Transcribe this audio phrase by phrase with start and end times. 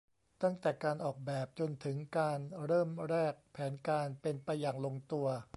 [0.43, 5.27] ตั้งแต่การออกแบบจนถึงการเริ่มแรก แผนการเป็นไปอย่างลงตัว